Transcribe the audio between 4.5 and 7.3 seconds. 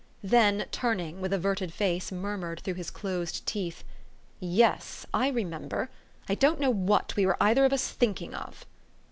Yes, I remember. I don't know what we